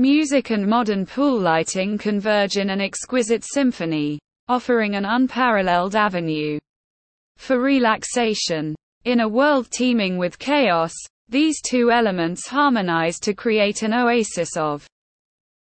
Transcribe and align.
Music 0.00 0.48
and 0.48 0.66
modern 0.66 1.04
pool 1.04 1.38
lighting 1.38 1.98
converge 1.98 2.56
in 2.56 2.70
an 2.70 2.80
exquisite 2.80 3.44
symphony, 3.44 4.18
offering 4.48 4.94
an 4.94 5.04
unparalleled 5.04 5.94
avenue 5.94 6.58
for 7.36 7.60
relaxation. 7.60 8.74
In 9.04 9.20
a 9.20 9.28
world 9.28 9.70
teeming 9.70 10.16
with 10.16 10.38
chaos, 10.38 10.94
these 11.28 11.60
two 11.60 11.90
elements 11.90 12.48
harmonize 12.48 13.18
to 13.18 13.34
create 13.34 13.82
an 13.82 13.92
oasis 13.92 14.56
of 14.56 14.86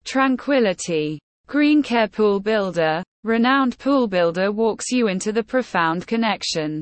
tranquility. 0.06 1.18
Greencare 1.50 2.12
Pool 2.12 2.40
Builder, 2.40 3.02
renowned 3.24 3.80
pool 3.80 4.08
builder 4.08 4.52
walks 4.52 4.92
you 4.92 5.08
into 5.08 5.32
the 5.32 5.42
profound 5.42 6.06
connection 6.06 6.80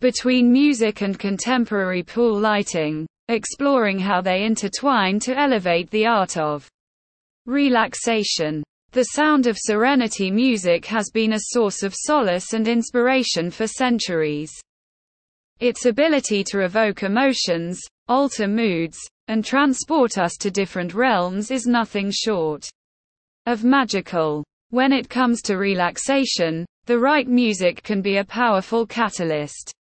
between 0.00 0.50
music 0.50 1.02
and 1.02 1.20
contemporary 1.20 2.02
pool 2.02 2.36
lighting, 2.36 3.06
exploring 3.28 3.98
how 3.98 4.20
they 4.20 4.44
intertwine 4.44 5.18
to 5.20 5.38
elevate 5.38 5.90
the 5.90 6.06
art 6.06 6.36
of 6.36 6.68
relaxation. 7.46 8.62
The 8.92 9.04
sound 9.04 9.46
of 9.46 9.56
serenity 9.58 10.30
music 10.30 10.84
has 10.86 11.10
been 11.10 11.32
a 11.32 11.40
source 11.50 11.82
of 11.82 11.94
solace 11.96 12.52
and 12.52 12.68
inspiration 12.68 13.50
for 13.50 13.66
centuries. 13.66 14.52
Its 15.58 15.86
ability 15.86 16.44
to 16.44 16.60
evoke 16.60 17.02
emotions, 17.02 17.80
alter 18.08 18.46
moods, 18.46 18.98
and 19.28 19.44
transport 19.44 20.18
us 20.18 20.36
to 20.36 20.50
different 20.50 20.94
realms 20.94 21.50
is 21.50 21.66
nothing 21.66 22.10
short 22.12 22.68
of 23.46 23.64
magical. 23.64 24.44
When 24.70 24.92
it 24.92 25.08
comes 25.08 25.40
to 25.42 25.56
relaxation, 25.56 26.66
the 26.86 26.98
right 26.98 27.26
music 27.26 27.82
can 27.82 28.02
be 28.02 28.18
a 28.18 28.24
powerful 28.24 28.86
catalyst. 28.86 29.72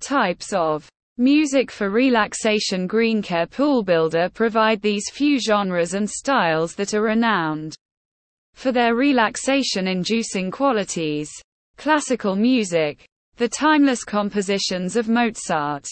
Types 0.00 0.52
of 0.52 0.88
music 1.18 1.70
for 1.70 1.90
relaxation 1.90 2.88
Greencare 2.88 3.50
Pool 3.50 3.82
Builder 3.82 4.30
provide 4.32 4.80
these 4.80 5.10
few 5.10 5.38
genres 5.38 5.94
and 5.94 6.08
styles 6.08 6.74
that 6.74 6.94
are 6.94 7.02
renowned 7.02 7.74
for 8.54 8.72
their 8.72 8.94
relaxation-inducing 8.94 10.50
qualities. 10.50 11.30
Classical 11.76 12.36
music, 12.36 13.04
the 13.36 13.48
timeless 13.48 14.04
compositions 14.04 14.96
of 14.96 15.08
Mozart, 15.08 15.86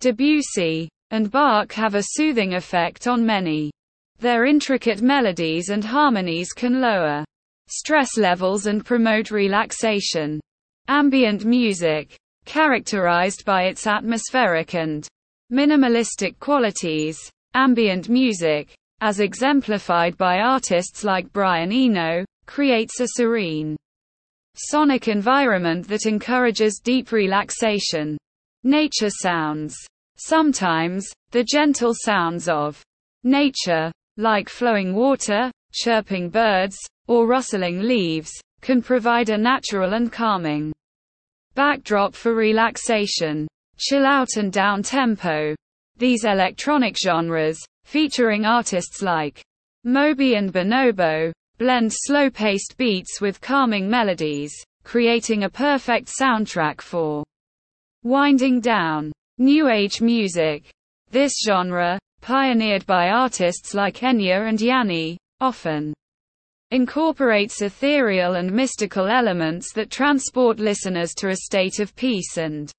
Debussy, 0.00 0.88
and 1.12 1.30
Bach 1.30 1.72
have 1.72 1.94
a 1.94 2.02
soothing 2.02 2.54
effect 2.54 3.06
on 3.06 3.24
many. 3.24 3.70
Their 4.18 4.46
intricate 4.46 5.02
melodies 5.02 5.68
and 5.68 5.84
harmonies 5.84 6.52
can 6.52 6.80
lower 6.80 7.24
stress 7.68 8.16
levels 8.16 8.66
and 8.66 8.84
promote 8.84 9.30
relaxation. 9.30 10.40
Ambient 10.88 11.44
music, 11.44 12.16
characterized 12.44 13.44
by 13.44 13.64
its 13.64 13.86
atmospheric 13.86 14.74
and 14.74 15.06
minimalistic 15.52 16.38
qualities. 16.38 17.18
Ambient 17.54 18.08
music, 18.08 18.74
as 19.02 19.20
exemplified 19.20 20.16
by 20.16 20.38
artists 20.38 21.04
like 21.04 21.30
Brian 21.32 21.70
Eno, 21.70 22.24
creates 22.46 22.98
a 23.00 23.06
serene 23.08 23.76
sonic 24.54 25.08
environment 25.08 25.86
that 25.88 26.06
encourages 26.06 26.80
deep 26.82 27.12
relaxation. 27.12 28.16
Nature 28.64 29.10
sounds. 29.10 29.74
Sometimes, 30.16 31.06
the 31.30 31.44
gentle 31.44 31.94
sounds 31.94 32.48
of 32.48 32.82
nature, 33.24 33.90
like 34.16 34.48
flowing 34.48 34.94
water, 34.94 35.50
chirping 35.72 36.28
birds, 36.30 36.76
or 37.06 37.26
rustling 37.26 37.80
leaves, 37.80 38.30
can 38.60 38.80
provide 38.80 39.30
a 39.30 39.36
natural 39.36 39.94
and 39.94 40.12
calming 40.12 40.72
backdrop 41.54 42.14
for 42.14 42.34
relaxation. 42.34 43.46
Chill 43.78 44.06
out 44.06 44.36
and 44.36 44.52
down 44.52 44.82
tempo. 44.82 45.54
These 45.96 46.24
electronic 46.24 46.96
genres, 46.98 47.58
featuring 47.84 48.44
artists 48.44 49.02
like 49.02 49.42
Moby 49.84 50.34
and 50.34 50.52
Bonobo, 50.52 51.32
blend 51.58 51.92
slow 51.92 52.30
paced 52.30 52.76
beats 52.76 53.20
with 53.20 53.40
calming 53.40 53.88
melodies, 53.88 54.52
creating 54.84 55.44
a 55.44 55.50
perfect 55.50 56.08
soundtrack 56.08 56.80
for 56.80 57.24
winding 58.02 58.60
down. 58.60 59.12
New 59.38 59.68
Age 59.68 60.00
music. 60.00 60.70
This 61.10 61.32
genre, 61.44 61.98
pioneered 62.20 62.86
by 62.86 63.08
artists 63.08 63.74
like 63.74 63.96
Enya 63.98 64.48
and 64.48 64.60
Yanni, 64.60 65.18
often 65.40 65.92
incorporates 66.72 67.60
ethereal 67.60 68.34
and 68.36 68.50
mystical 68.50 69.06
elements 69.06 69.74
that 69.74 69.90
transport 69.90 70.58
listeners 70.58 71.12
to 71.12 71.28
a 71.28 71.36
state 71.36 71.80
of 71.80 71.94
peace 71.94 72.38
and 72.38 72.72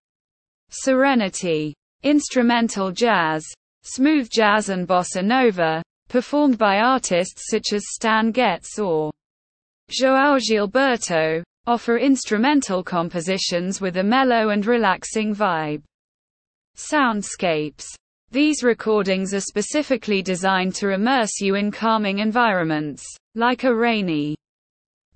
serenity. 0.69 1.75
Instrumental 2.01 2.91
jazz, 2.91 3.45
smooth 3.83 4.29
jazz 4.29 4.69
and 4.69 4.87
bossa 4.87 5.23
nova, 5.23 5.81
performed 6.09 6.57
by 6.57 6.79
artists 6.79 7.43
such 7.49 7.71
as 7.71 7.83
Stan 7.93 8.31
Getz 8.31 8.79
or 8.79 9.11
João 9.89 10.39
Gilberto, 10.39 11.43
offer 11.67 11.97
instrumental 11.97 12.83
compositions 12.83 13.79
with 13.79 13.97
a 13.97 14.03
mellow 14.03 14.49
and 14.49 14.65
relaxing 14.65 15.33
vibe. 15.33 15.83
Soundscapes 16.75 17.85
these 18.33 18.63
recordings 18.63 19.31
are 19.35 19.41
specifically 19.41 20.23
designed 20.23 20.73
to 20.73 20.89
immerse 20.89 21.39
you 21.39 21.53
in 21.53 21.69
calming 21.69 22.17
environments, 22.17 23.05
like 23.35 23.63
a 23.63 23.75
rainy 23.75 24.35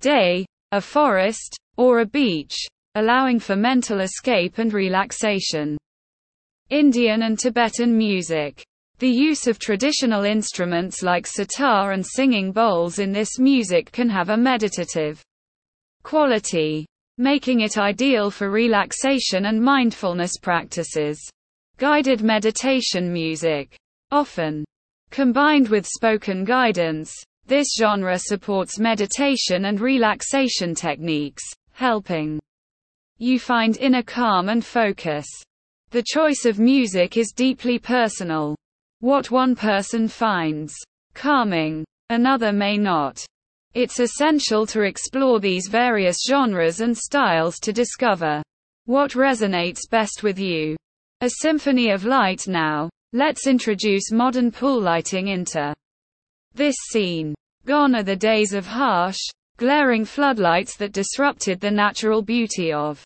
day, 0.00 0.44
a 0.72 0.80
forest, 0.80 1.56
or 1.76 2.00
a 2.00 2.06
beach, 2.06 2.56
allowing 2.94 3.38
for 3.38 3.56
mental 3.56 4.00
escape 4.00 4.58
and 4.58 4.72
relaxation. 4.74 5.76
Indian 6.70 7.22
and 7.22 7.38
Tibetan 7.38 7.96
music. 7.96 8.62
The 8.98 9.08
use 9.08 9.46
of 9.46 9.58
traditional 9.58 10.24
instruments 10.24 11.02
like 11.02 11.26
sitar 11.26 11.92
and 11.92 12.04
singing 12.04 12.50
bowls 12.50 12.98
in 12.98 13.12
this 13.12 13.38
music 13.38 13.92
can 13.92 14.08
have 14.08 14.28
a 14.28 14.36
meditative 14.36 15.22
quality, 16.02 16.84
making 17.16 17.60
it 17.60 17.78
ideal 17.78 18.30
for 18.30 18.50
relaxation 18.50 19.46
and 19.46 19.62
mindfulness 19.62 20.32
practices. 20.36 21.20
Guided 21.76 22.22
meditation 22.22 23.12
music. 23.12 23.76
Often 24.10 24.64
combined 25.10 25.68
with 25.68 25.86
spoken 25.86 26.44
guidance, 26.44 27.14
this 27.48 27.74
genre 27.78 28.18
supports 28.18 28.78
meditation 28.78 29.64
and 29.64 29.80
relaxation 29.80 30.74
techniques, 30.74 31.42
helping 31.72 32.38
you 33.16 33.40
find 33.40 33.78
inner 33.78 34.02
calm 34.02 34.50
and 34.50 34.64
focus. 34.64 35.26
The 35.90 36.04
choice 36.06 36.44
of 36.44 36.58
music 36.58 37.16
is 37.16 37.32
deeply 37.34 37.78
personal. 37.78 38.54
What 39.00 39.30
one 39.30 39.56
person 39.56 40.08
finds 40.08 40.74
calming, 41.14 41.86
another 42.10 42.52
may 42.52 42.76
not. 42.76 43.24
It's 43.72 43.98
essential 43.98 44.66
to 44.66 44.82
explore 44.82 45.40
these 45.40 45.68
various 45.68 46.18
genres 46.28 46.80
and 46.80 46.96
styles 46.96 47.58
to 47.60 47.72
discover 47.72 48.42
what 48.84 49.12
resonates 49.12 49.88
best 49.90 50.22
with 50.22 50.38
you. 50.38 50.76
A 51.22 51.30
symphony 51.40 51.90
of 51.90 52.04
light 52.04 52.46
now. 52.46 52.90
Let's 53.14 53.46
introduce 53.46 54.12
modern 54.12 54.52
pool 54.52 54.80
lighting 54.80 55.28
into 55.28 55.74
this 56.54 56.76
scene. 56.90 57.34
Gone 57.68 57.94
are 57.96 58.02
the 58.02 58.16
days 58.16 58.54
of 58.54 58.66
harsh, 58.66 59.18
glaring 59.58 60.06
floodlights 60.06 60.74
that 60.78 60.94
disrupted 60.94 61.60
the 61.60 61.70
natural 61.70 62.22
beauty 62.22 62.72
of 62.72 63.04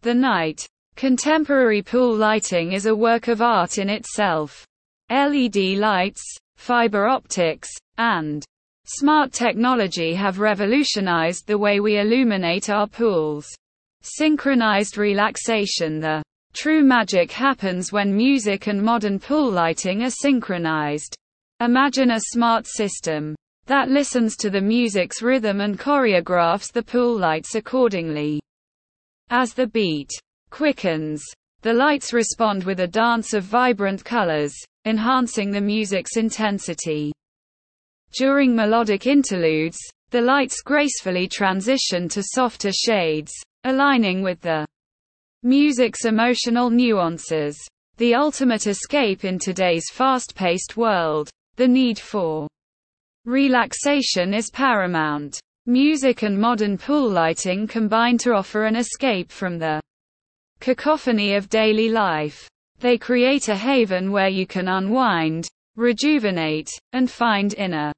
the 0.00 0.12
night. 0.12 0.66
Contemporary 0.96 1.82
pool 1.82 2.12
lighting 2.12 2.72
is 2.72 2.86
a 2.86 2.96
work 2.96 3.28
of 3.28 3.40
art 3.40 3.78
in 3.78 3.88
itself. 3.88 4.66
LED 5.08 5.78
lights, 5.78 6.20
fiber 6.56 7.06
optics, 7.06 7.68
and 7.96 8.44
smart 8.86 9.32
technology 9.32 10.14
have 10.14 10.40
revolutionized 10.40 11.46
the 11.46 11.56
way 11.56 11.78
we 11.78 12.00
illuminate 12.00 12.68
our 12.68 12.88
pools. 12.88 13.46
Synchronized 14.02 14.98
relaxation 14.98 16.00
The 16.00 16.24
True 16.54 16.82
magic 16.82 17.30
happens 17.30 17.92
when 17.92 18.16
music 18.16 18.66
and 18.66 18.82
modern 18.82 19.20
pool 19.20 19.48
lighting 19.48 20.02
are 20.02 20.10
synchronized. 20.10 21.16
Imagine 21.60 22.10
a 22.10 22.20
smart 22.32 22.66
system 22.66 23.36
that 23.66 23.88
listens 23.88 24.36
to 24.36 24.50
the 24.50 24.60
music's 24.60 25.22
rhythm 25.22 25.60
and 25.60 25.78
choreographs 25.78 26.72
the 26.72 26.82
pool 26.82 27.18
lights 27.18 27.54
accordingly. 27.54 28.40
As 29.30 29.54
the 29.54 29.66
beat 29.66 30.10
quickens, 30.50 31.22
the 31.62 31.72
lights 31.72 32.12
respond 32.12 32.64
with 32.64 32.80
a 32.80 32.86
dance 32.86 33.34
of 33.34 33.44
vibrant 33.44 34.04
colors, 34.04 34.54
enhancing 34.84 35.50
the 35.50 35.60
music's 35.60 36.16
intensity. 36.16 37.12
During 38.12 38.54
melodic 38.54 39.06
interludes, 39.06 39.78
the 40.10 40.22
lights 40.22 40.62
gracefully 40.62 41.26
transition 41.26 42.08
to 42.10 42.22
softer 42.22 42.72
shades, 42.72 43.32
aligning 43.64 44.22
with 44.22 44.40
the 44.40 44.66
Music's 45.42 46.04
emotional 46.04 46.70
nuances. 46.70 47.56
The 47.98 48.14
ultimate 48.14 48.66
escape 48.66 49.24
in 49.24 49.38
today's 49.38 49.84
fast-paced 49.92 50.76
world. 50.76 51.30
The 51.54 51.68
need 51.68 51.98
for 52.00 52.48
relaxation 53.26 54.32
is 54.32 54.50
paramount. 54.50 55.40
Music 55.66 56.22
and 56.22 56.38
modern 56.38 56.78
pool 56.78 57.10
lighting 57.10 57.66
combine 57.66 58.16
to 58.16 58.32
offer 58.32 58.66
an 58.66 58.76
escape 58.76 59.32
from 59.32 59.58
the 59.58 59.80
cacophony 60.60 61.34
of 61.34 61.48
daily 61.48 61.88
life. 61.88 62.48
They 62.78 62.96
create 62.96 63.48
a 63.48 63.56
haven 63.56 64.12
where 64.12 64.28
you 64.28 64.46
can 64.46 64.68
unwind, 64.68 65.48
rejuvenate, 65.74 66.70
and 66.92 67.10
find 67.10 67.52
inner 67.54 67.92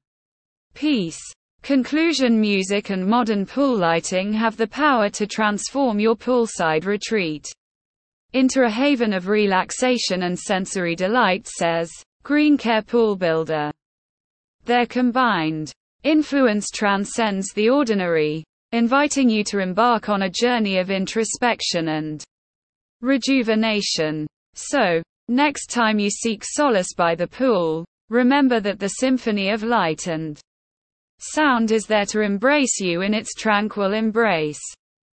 peace. 0.73 1.19
Conclusion 1.61 2.41
music 2.41 2.89
and 2.89 3.05
modern 3.05 3.45
pool 3.45 3.77
lighting 3.77 4.33
have 4.33 4.57
the 4.57 4.67
power 4.67 5.09
to 5.09 5.27
transform 5.27 5.99
your 5.99 6.15
poolside 6.15 6.85
retreat 6.85 7.45
into 8.33 8.63
a 8.63 8.69
haven 8.69 9.13
of 9.13 9.27
relaxation 9.27 10.23
and 10.23 10.37
sensory 10.37 10.95
delight, 10.95 11.47
says 11.47 11.91
Greencare 12.23 12.85
Pool 12.85 13.15
Builder. 13.15 13.71
Their 14.69 14.85
combined 14.85 15.71
influence 16.03 16.69
transcends 16.69 17.51
the 17.55 17.71
ordinary, 17.71 18.43
inviting 18.71 19.27
you 19.27 19.43
to 19.45 19.57
embark 19.57 20.09
on 20.09 20.21
a 20.21 20.29
journey 20.29 20.77
of 20.77 20.91
introspection 20.91 21.87
and 21.87 22.23
rejuvenation. 23.01 24.27
So, 24.53 25.01
next 25.27 25.71
time 25.71 25.97
you 25.97 26.11
seek 26.11 26.43
solace 26.45 26.93
by 26.95 27.15
the 27.15 27.25
pool, 27.25 27.83
remember 28.11 28.59
that 28.59 28.77
the 28.77 28.89
symphony 28.89 29.49
of 29.49 29.63
light 29.63 30.05
and 30.05 30.39
Sound 31.17 31.71
is 31.71 31.87
there 31.87 32.05
to 32.05 32.21
embrace 32.21 32.79
you 32.79 33.01
in 33.01 33.15
its 33.15 33.33
tranquil 33.33 33.93
embrace. 33.93 34.61